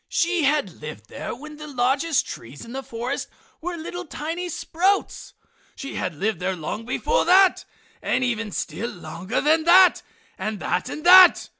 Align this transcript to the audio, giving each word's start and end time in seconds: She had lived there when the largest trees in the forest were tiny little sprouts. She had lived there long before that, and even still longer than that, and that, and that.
She 0.09 0.45
had 0.45 0.81
lived 0.81 1.09
there 1.09 1.35
when 1.35 1.57
the 1.57 1.67
largest 1.67 2.25
trees 2.25 2.65
in 2.65 2.71
the 2.71 2.81
forest 2.81 3.27
were 3.61 3.75
tiny 4.05 4.45
little 4.45 4.49
sprouts. 4.49 5.35
She 5.75 5.93
had 5.93 6.15
lived 6.15 6.39
there 6.39 6.55
long 6.55 6.85
before 6.85 7.23
that, 7.25 7.65
and 8.01 8.23
even 8.23 8.51
still 8.51 8.89
longer 8.89 9.41
than 9.41 9.63
that, 9.65 10.01
and 10.39 10.59
that, 10.59 10.89
and 10.89 11.05
that. 11.05 11.49